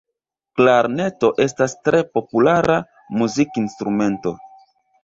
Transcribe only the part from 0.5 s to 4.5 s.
Klarneto estas tre populara muzikinstrumento.